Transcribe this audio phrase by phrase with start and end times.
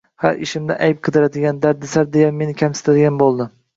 [0.21, 3.49] Har ishimdan ayb qidiradigan, dardisar deya meni kamsitadigan bo`ldi